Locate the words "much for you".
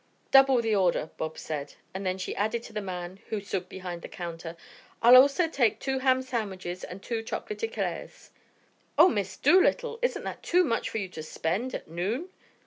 10.63-11.07